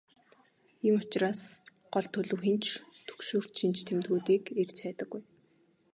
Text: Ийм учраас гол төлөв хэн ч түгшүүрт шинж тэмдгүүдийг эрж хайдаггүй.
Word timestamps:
Ийм 0.85 0.95
учраас 1.01 1.41
гол 1.93 2.07
төлөв 2.13 2.39
хэн 2.45 2.57
ч 2.63 2.65
түгшүүрт 3.07 3.51
шинж 3.59 3.77
тэмдгүүдийг 3.87 4.43
эрж 4.61 4.77
хайдаггүй. 4.83 5.21